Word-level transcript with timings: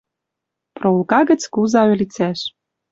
Проулка 0.75 1.19
гӹц 1.29 1.41
куза 1.53 1.81
ӧлицӓш... 1.93 2.39